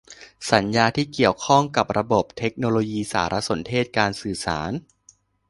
[0.51, 4.71] สัญญาที่เกี่ยวข้องกับระบบเทคโนโลยีสารสนเทศและการสื่อสาร